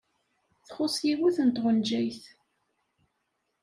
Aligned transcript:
Txuṣṣ 0.67 0.97
yiwet 1.07 1.37
n 1.47 1.49
tɣenjayt. 1.55 2.23